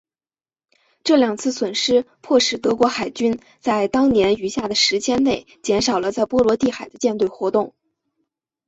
[1.03, 7.75] 这两次损失迫使德国海军在当年余下的时间内减少了在波罗的海的舰队活动。